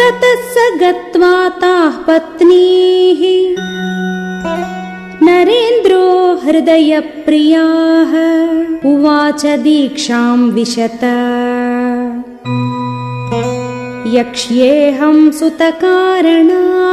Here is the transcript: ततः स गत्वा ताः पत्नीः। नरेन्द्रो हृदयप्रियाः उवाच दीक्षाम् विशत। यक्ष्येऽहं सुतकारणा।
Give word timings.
ततः 0.00 0.34
स 0.34 0.54
गत्वा 0.80 1.48
ताः 1.48 1.90
पत्नीः। 1.90 3.56
नरेन्द्रो 5.26 6.34
हृदयप्रियाः 6.34 8.12
उवाच 8.88 9.46
दीक्षाम् 9.46 10.50
विशत। 10.50 11.00
यक्ष्येऽहं 14.06 15.30
सुतकारणा। 15.30 16.85